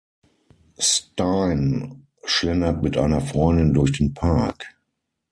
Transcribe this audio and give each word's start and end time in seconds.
Stine 0.79 2.01
schlendert 2.23 2.81
mit 2.81 2.97
einer 2.97 3.21
Freundin 3.21 3.71
durch 3.75 3.91
den 3.99 4.15
Park. 4.15 4.65